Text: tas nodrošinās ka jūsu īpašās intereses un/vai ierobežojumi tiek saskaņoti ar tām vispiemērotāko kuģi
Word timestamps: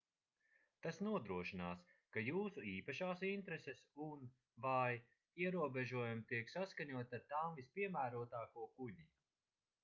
tas 0.83 0.95
nodrošinās 1.07 1.83
ka 2.15 2.23
jūsu 2.27 2.63
īpašās 2.71 3.21
intereses 3.27 3.83
un/vai 4.07 4.97
ierobežojumi 5.45 6.27
tiek 6.33 6.51
saskaņoti 6.55 7.19
ar 7.21 7.29
tām 7.35 7.61
vispiemērotāko 7.61 8.69
kuģi 8.81 9.09